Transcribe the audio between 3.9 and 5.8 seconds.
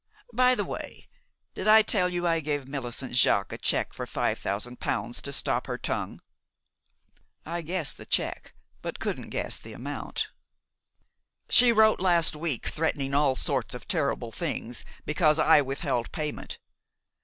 for five thousand pounds to stop her